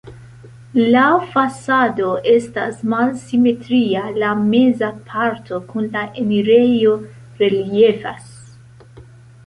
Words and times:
La 0.93 1.01
fasado 1.33 2.13
estas 2.31 2.79
malsimetria, 2.95 4.01
la 4.25 4.31
meza 4.47 4.91
parto 5.13 5.63
kun 5.73 5.89
la 5.99 6.05
enirejo 6.25 6.97
reliefas. 7.45 8.35